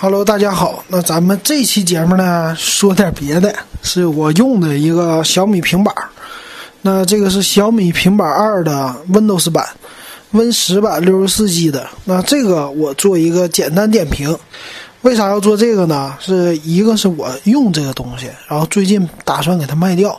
[0.00, 0.84] Hello，大家好。
[0.86, 3.52] 那咱们这期节目呢，说点别的，
[3.82, 6.06] 是我用的一个小米平板儿。
[6.82, 9.66] 那这个是小米平板二的 Windows 版
[10.30, 11.84] ，Win 十版六十四 G 的。
[12.04, 14.38] 那这个我做一个简单点评。
[15.02, 16.14] 为啥要做这个呢？
[16.20, 20.16] 是一个是我用这个东西，然后最近打算给它卖掉。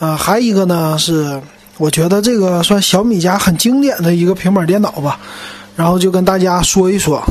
[0.00, 1.40] 啊，还一个呢是
[1.76, 5.20] 我觉得这个算小米家很经典的一个平板电脑吧。
[5.76, 7.22] 然后就跟大家说一说。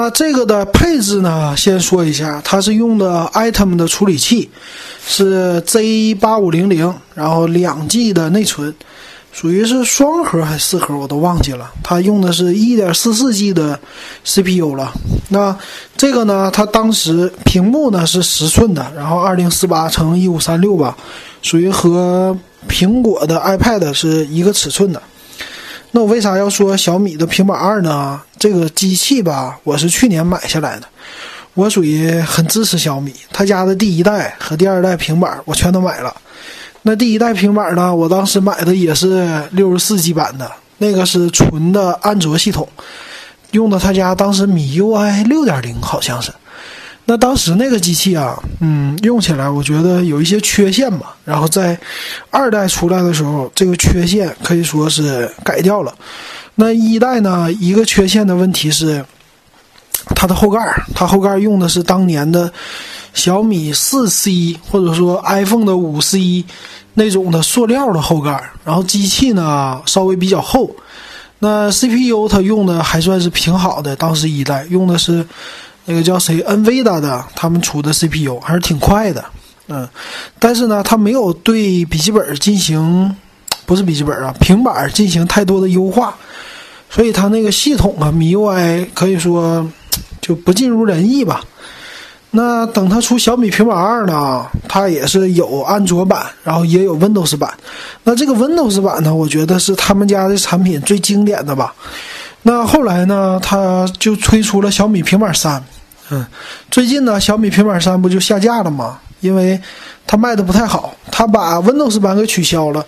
[0.00, 4.48] 那这个的配置呢，先说一下，它是用的 Atom 的处理器，
[5.04, 8.72] 是 Z 八五零零，然后两 G 的内存，
[9.32, 11.68] 属于是双核还是四核，我都忘记了。
[11.82, 13.76] 它用的是一点四四 G 的
[14.24, 14.92] CPU 了。
[15.30, 15.58] 那
[15.96, 20.96] 这个呢，它当时屏幕呢是十寸的，然后二零四八乘一五三六吧，
[21.42, 25.02] 属于和苹果的 iPad 是一个尺寸的。
[25.92, 28.20] 那我为啥要说小米的平板二呢？
[28.38, 30.86] 这个机器吧，我是去年买下来的，
[31.54, 36.14] 我属于很支持小米，他家的第一代和第二代平板我全都买了。
[36.82, 42.68] 那第一代平板呢，我当时买的也是六十四 G 版的，那个是纯的安卓系统，
[43.52, 46.30] 用的他家当时米 UI 六点零好像是。
[47.10, 51.16] 那当时那个机器啊，嗯，用起来我觉得有一些缺陷吧。
[51.24, 51.74] 然后在
[52.30, 55.94] 二代出来的时候，这个缺陷可以说是改掉了。
[56.54, 59.02] 那一代呢，一个缺陷的问题是
[60.14, 60.60] 它的后盖，
[60.94, 62.52] 它后盖用的是当年的
[63.14, 66.44] 小米四 C 或者说 iPhone 的五 C
[66.92, 68.50] 那种的塑料的后盖。
[68.66, 70.70] 然后机器呢稍微比较厚。
[71.38, 75.26] 那 CPU 它用的还算是挺好的，当时一代用的是。
[75.90, 79.24] 那个叫谁？NVIDIA 的，他们出的 CPU 还是挺快的，
[79.68, 79.88] 嗯，
[80.38, 83.16] 但是呢，它没有对笔记本进行，
[83.64, 86.14] 不是笔记本啊，平板进行太多的优化，
[86.90, 89.66] 所以它那个系统啊，MIUI 可以说
[90.20, 91.40] 就不尽如人意吧。
[92.30, 97.50] 那等它出小米平板二呢，它也是有安卓版，然后也有 Windows 版。
[98.04, 101.74] 那这个 Windows 版呢，我觉得是他们家的产品最经典的吧。
[102.42, 105.64] 那后来呢，它就推出了小米平板三。
[106.10, 106.26] 嗯，
[106.70, 108.98] 最近呢，小米平板三不就下架了吗？
[109.20, 109.60] 因为
[110.06, 112.84] 它卖的不太好，它把 Windows 版给取消了。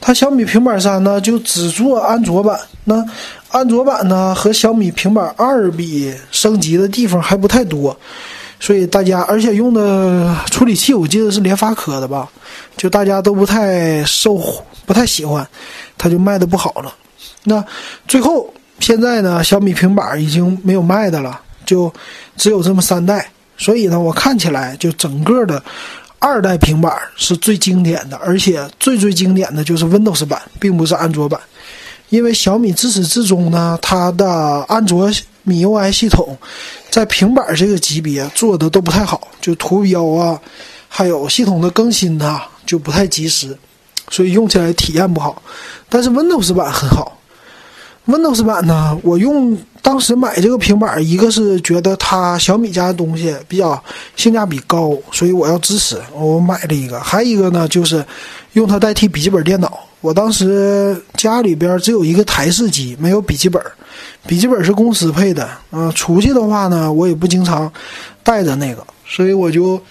[0.00, 2.58] 它小米平板三呢，就只做安卓版。
[2.84, 3.04] 那
[3.50, 7.96] 安卓版呢，和小米平板二比，升级的地方还不太多。
[8.58, 12.28] 所以大家，而且用的处理器我记得是联发科的吧？
[12.76, 14.40] 就大家都不太受，
[14.86, 15.46] 不太喜欢，
[15.98, 16.94] 它就卖的不好了。
[17.44, 17.62] 那
[18.06, 21.40] 最后现在呢，小米平板已经没有卖的了。
[21.64, 21.92] 就
[22.36, 25.62] 只有这么三代，所以呢，我看起来就整个的
[26.18, 31.40] 二代平板是最经典的，而且最最经典的就是 Windows 版，并不是安卓版，
[32.10, 35.10] 因为小米自始至终呢，它的安卓
[35.42, 36.38] 米 UI 系统
[36.90, 40.40] 在平板这个级别做的都不太好，就图标啊，
[40.88, 43.58] 还有系统的更新啊，就不太及时，
[44.08, 45.42] 所以用起来体验不好。
[45.88, 47.18] 但是 Windows 版很好
[48.06, 49.56] ，Windows 版呢，我用。
[49.84, 53.82] 当时买这个平板，一个是觉得它小米家的东西比较
[54.14, 57.00] 性价比高，所以我要支持，我买了一个。
[57.00, 58.02] 还一个呢，就是
[58.52, 59.80] 用它代替笔记本电脑。
[60.00, 63.60] 我当时家里边只有一个台式机，没有笔记本，
[64.24, 65.48] 笔记本是公司配的。
[65.72, 67.70] 嗯，出去的话呢，我也不经常
[68.22, 69.82] 带着那个，所以我就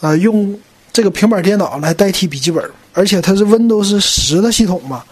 [0.00, 0.58] 呃用
[0.90, 2.64] 这个平板电脑来代替笔记本。
[2.94, 5.04] 而且它是 Windows 十的系统嘛，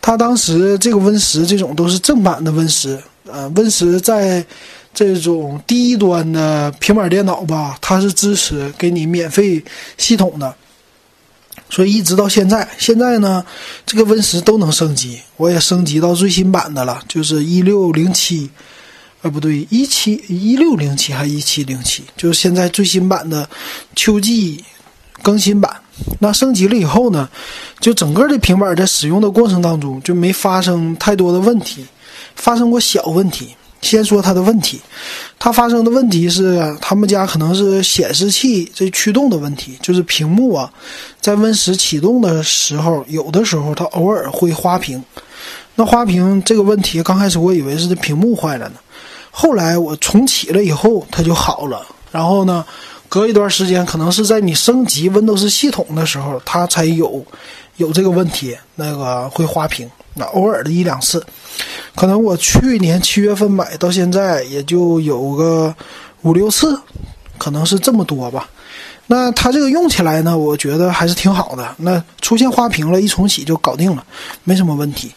[0.00, 2.98] 它当时这个 Win 十这种都是正版的 Win 十。
[3.26, 4.44] 呃，Win 十在
[4.92, 9.64] 这种低端的平板电脑吧，它是支持给你免费
[9.98, 10.54] 系统的，
[11.68, 13.44] 所以一直到现在，现在呢，
[13.84, 18.48] 这个 Win 十都能升级，我也升级到最新版的了，就是一六零七，
[19.22, 23.48] 呃，不对，一七一六零七还一七零七，就是现在最新版的
[23.96, 24.62] 秋季
[25.22, 25.74] 更新版。
[26.18, 27.28] 那升级了以后呢，
[27.80, 31.84] 就整个的平板在使用的过程当中就没发生太多的问题。
[32.36, 34.80] 发生过小问题，先说它的问题。
[35.38, 40.68] 它发生的问题是，他们家可能是显示器这驱动的问题，就是屏幕啊，
[41.20, 45.00] 在 Win 十启动的时候，有的时候它偶尔会花屏。
[45.76, 48.74] 那花屏这个问题，刚开始我以为是这屏幕坏了呢，
[49.30, 51.86] 后来我重启了以后，它就好了。
[52.10, 52.64] 然后呢，
[53.14, 57.24] 隔一段时间，可能是在你升级 Windows 系统的时候，它才有
[57.76, 59.88] 有这个问题，那个会花屏。
[60.14, 61.24] 那偶尔的一两次，
[61.94, 65.72] 可能我去年七月份买到现在也就有个
[66.22, 66.76] 五六次，
[67.38, 68.50] 可能是这么多吧。
[69.06, 71.72] 那它这个用起来呢，我觉得还是挺好的。
[71.76, 74.04] 那出现花屏了，一重启就搞定了，
[74.42, 75.12] 没什么问题。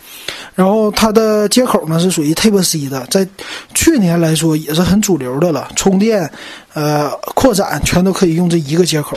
[0.58, 3.28] 然后它的接口呢是属于 Type C 的，在
[3.76, 6.28] 去年来说也是很主流的了，充电、
[6.74, 9.16] 呃扩展全都可以用这一个接口。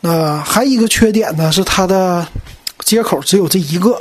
[0.00, 2.26] 那还一个缺点呢是它的
[2.86, 4.00] 接口只有这一个，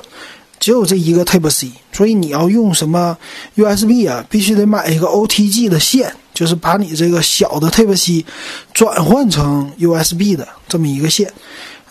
[0.62, 3.18] 只有这一个 Type C，所以你要用什么
[3.58, 8.26] USB 啊，必须得买一个 OTG 的线，就是把你这个小的 Type C
[8.74, 11.30] 转换成 USB 的这么一个线。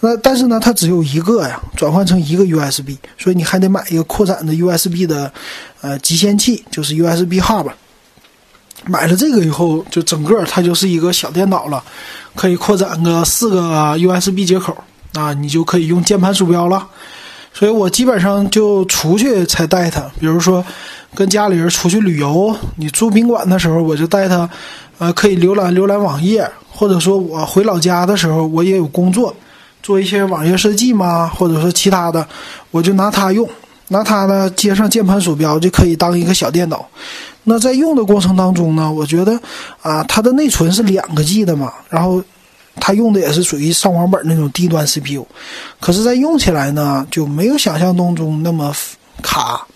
[0.03, 5.31] 那但是呢，它只有一个呀，转换成一个 USB，所以你还得买一个扩展的 USB 的，
[5.83, 7.71] 呃，集线器，就是 USB Hub。
[8.87, 11.85] 买了这个以后，就整个它就是一个小电脑了，
[12.35, 14.75] 可以扩展个四个 USB 接口，
[15.13, 16.89] 啊，你就可以用键盘鼠标了。
[17.53, 20.65] 所以我基本上就出去才带它，比如说
[21.15, 24.49] 跟家里人出去旅游，你住宾馆的时候，我就带它，
[24.97, 29.37] 呃，可以浏览浏览网页，或者说我回老家的时候，我也有工作。
[29.83, 32.27] 做一些网页设计嘛，或者说其他的，
[32.71, 33.49] 我就拿它用，
[33.89, 36.87] 拿它呢接上键盘鼠标就可以当一个小电脑。
[37.45, 39.41] 那在用的过程当中呢，我觉得
[39.83, 42.23] 啊，它的内存是两个 G 的嘛，然后
[42.77, 45.27] 它用的也是属于上网本那种低端 CPU，
[45.81, 48.75] 可是，在用起来呢就没有想象当中那么
[49.23, 49.67] 卡。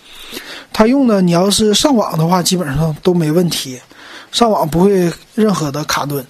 [0.73, 3.81] 它用的你要是上网的话，基本上都没问题，
[4.33, 6.25] 上网不会任何的卡顿。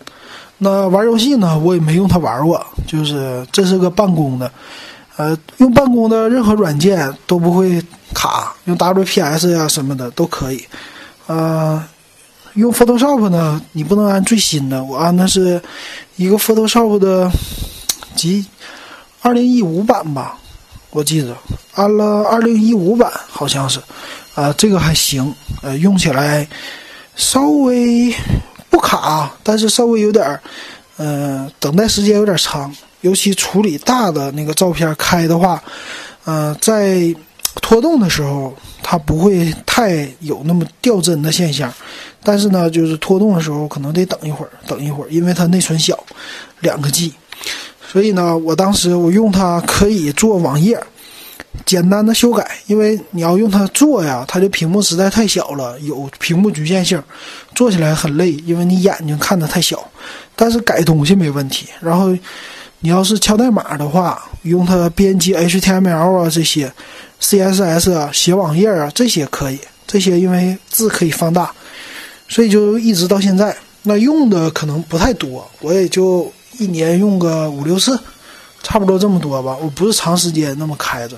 [0.64, 4.50] 那玩游戏呢，我也没用它玩过，就是这是个办公的，
[5.16, 7.84] 呃，用办公的任何软件都不会
[8.14, 10.64] 卡，用 WPS 呀什么的都可以，
[11.26, 11.84] 呃，
[12.54, 15.60] 用 Photoshop 呢，你不能安最新的，我安的是
[16.16, 17.30] 一个 Photoshop 的
[18.16, 18.46] 几
[19.20, 20.38] 二零一五版吧，
[20.90, 21.36] 我记得
[21.74, 23.78] 安了二零一五版好像是，
[24.34, 25.30] 啊，这个还行，
[25.62, 26.48] 呃，用起来
[27.14, 28.14] 稍微。
[28.74, 30.40] 不卡，但是稍微有点儿，
[30.96, 35.62] 嗯，等待时间有点长，尤其处理大的那个照片开的话，
[36.24, 37.14] 嗯，在
[37.62, 41.72] 拖动的时候它不会太有那么掉帧的现象，
[42.24, 45.96] 但是呢，就是拖动的时候可能得等一会儿，等一会儿，因为它内存小，
[46.58, 47.14] 两个 G，
[47.92, 50.76] 所以呢，我当时我用它可以做网页。
[51.64, 57.02] 简单的修改，因为你要用它做呀，它的屏幕实在太小了，有屏幕局限性，
[57.54, 59.82] 做起来很累，因为你眼睛看的太小。
[60.36, 61.66] 但是改东西没问题。
[61.80, 62.16] 然后
[62.80, 66.70] 你要是敲代码的话，用它编辑 HTML 啊这些
[67.20, 71.50] ，CSS 啊写网页啊这些可以，这些因为字可以放大，
[72.28, 73.56] 所以就一直到现在。
[73.86, 77.98] 那用的可能不太多，我也就一年用个五六次，
[78.64, 79.56] 差不多这么多吧。
[79.62, 81.16] 我不是长时间那么开着。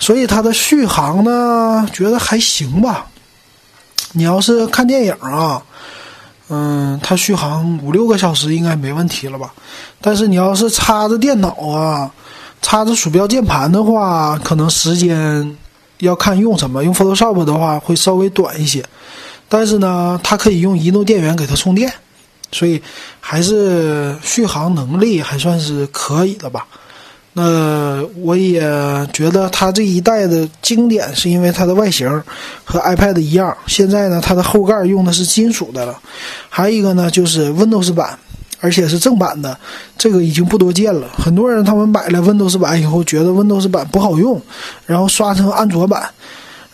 [0.00, 3.08] 所以它的续航呢，觉得还行吧。
[4.12, 5.60] 你要是看电影啊，
[6.48, 9.52] 嗯，它续航五六个小时应该没问题了吧？
[10.00, 12.10] 但是你要是插着电脑啊，
[12.62, 15.56] 插着鼠标键盘的话，可能时间
[15.98, 16.84] 要看用什么。
[16.84, 18.84] 用 Photoshop 的话会稍微短一些，
[19.48, 21.92] 但是呢，它可以用移动电源给它充电，
[22.52, 22.80] 所以
[23.20, 26.66] 还是续航能力还算是可以的吧。
[27.34, 28.60] 那我也
[29.12, 32.08] 觉得它这一代的经典是因为它的外形
[32.64, 33.56] 和 iPad 一样。
[33.66, 35.96] 现在呢，它的后盖用的是金属的了。
[36.48, 38.18] 还有一个呢，就是 Windows 版，
[38.60, 39.56] 而且是正版的，
[39.96, 41.06] 这个已经不多见了。
[41.16, 44.40] 很多人他们买了 Windows 版以后，觉得 Windows 版不好用，
[44.84, 46.10] 然后刷成安卓版，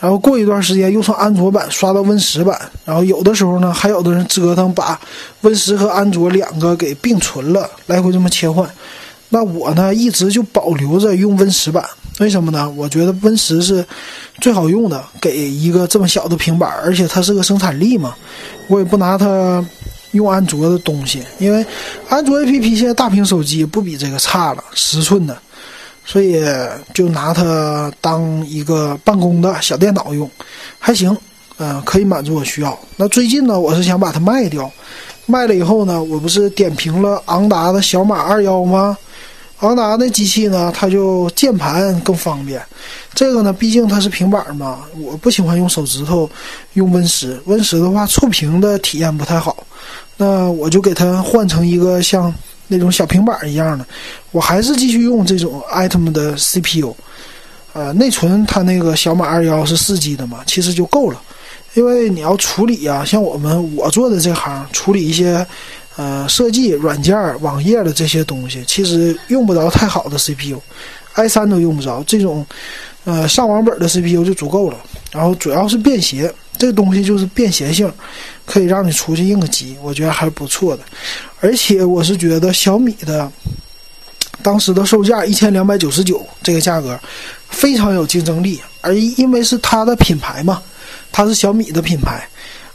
[0.05, 5.01] 然后过一段时间又从安卓版刷到 Win 十版，然后有的时候呢，还有的人折腾把
[5.41, 8.69] Win 十和安卓两个给并存了，来回这么切换。
[9.31, 11.83] 那我呢，一直就保留着用 Win 十版，
[12.19, 12.71] 为什么呢？
[12.77, 13.83] 我觉得 Win 十是
[14.43, 18.15] 最好用的，给一个这么小的平板，而且它是个生产力嘛，
[18.69, 19.65] 我也不拿它
[20.11, 21.65] 用安卓的东西，因为
[22.11, 25.35] 安卓 APP 现在大屏手机不比这个差了，十寸的，
[26.05, 26.45] 所以
[26.93, 30.31] 就拿它当一个办公的小电脑用，
[30.79, 31.17] 还行，
[31.59, 32.79] 嗯，可以满足我需要。
[32.97, 34.71] 那最近呢，我是想把它卖掉，
[35.27, 38.97] 卖了以后呢，我不是点评了昂达的小马二幺吗？
[39.61, 42.61] 昂达那机器呢，它就键盘更方便。
[43.15, 46.29] 这个呢，毕竟它是平板嘛，我不喜欢用手指头
[46.75, 47.41] 用 Win 十。
[47.47, 49.57] Win 十的话，触屏的体验不太好。
[50.17, 52.35] 那我就给它换成一个像
[52.69, 53.87] 那种小平板一样的。
[54.31, 56.95] 我还是继续用这种 Atom 的 CPU。
[57.73, 61.21] 呃，内存它那个小马二幺是四 G 的嘛，其实就够了。
[61.75, 65.47] 因为你要处理啊，像我们我做的这行，处理一些。
[65.97, 72.45] 呃，设计软件、网页的这些东西，其实用不着太好的 CPU，i 三都用不着这种，
[73.05, 74.77] 呃，上网本的 CPU 就足够了。
[75.13, 76.29] 然后主要是便携，
[76.59, 77.89] 这个东西就是便携性，
[78.47, 80.83] 可以让你出去应个急，我觉得还是不错的。
[81.41, 83.31] 而且我是觉得小米的
[84.43, 86.99] 当时的售价一千两百九十九这个价格
[87.49, 90.63] 非常有竞争力，而因为是它的品牌嘛，
[91.13, 92.27] 它是小米的品牌，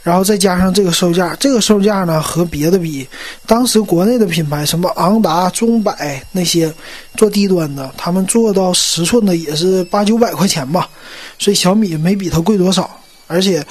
[0.01, 3.07] 然后再加上这个售价，这个售价呢和别的比，
[3.45, 6.73] 当时国内的品牌什么昂达、中百那些
[7.15, 10.89] 做低端的，他们做到十寸的也是八九百块钱吧，
[11.38, 12.98] 所以小米没比它贵多少。
[13.29, 13.63] 而且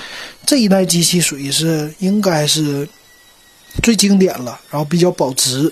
[0.47, 2.89] 这一代机器属于是应该是
[3.83, 5.71] 最经典了，然后比较保值。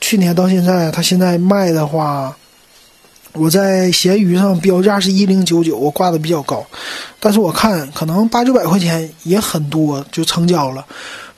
[0.00, 2.34] 去年到现在，它现在卖的话，
[3.34, 6.66] 我在闲鱼上标价是一零九九，我挂的比较高，
[7.20, 10.82] 但是我看可能八九百块钱也很多就成交了，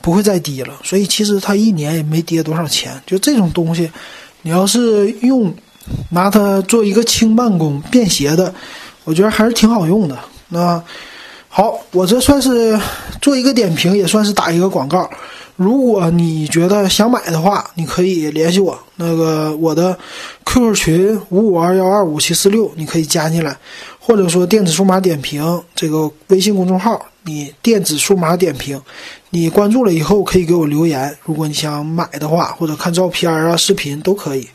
[0.01, 0.75] 不会再低了。
[0.85, 3.03] 所以其实它一年也没跌多少钱。
[3.05, 3.91] 就这种东西，
[4.43, 5.53] 你要是用
[6.11, 8.55] 拿它做一个轻办公、便携的，
[9.03, 10.17] 我觉得还是挺好用的。
[10.49, 10.81] 那。
[11.57, 12.77] 好，我这算是
[13.23, 15.09] 做一个点评，也算是打一个广告。
[15.55, 19.97] 如果你觉得想买的话，你可以联系我，那个我的
[20.45, 23.57] QQ 群五五二幺二五七四六，你可以加进来，
[24.01, 28.83] 或者说电子数码点评这个微信公众号，你电子数码点评，
[29.31, 31.17] 你关注了以后可以给我留言。
[31.23, 34.49] 如果你想买的话，或者看照片啊、视频都可以。